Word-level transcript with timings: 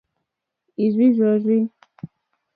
Ì 0.83 0.85
rzí 0.93 1.07
rzɔ́rzí. 1.15 1.57